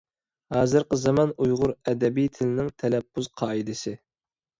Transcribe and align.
ھازىرقى 0.53 0.97
زامان 1.01 1.33
ئۇيغۇر 1.45 1.73
ئەدەبىي 1.91 2.29
تىلىنىڭ 2.37 2.71
تەلەپپۇز 2.85 3.29
قائىدىسى 3.43 3.95